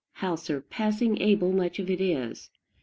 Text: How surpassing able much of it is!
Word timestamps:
How 0.13 0.35
surpassing 0.35 1.21
able 1.21 1.53
much 1.53 1.77
of 1.77 1.87
it 1.87 2.01
is! 2.01 2.49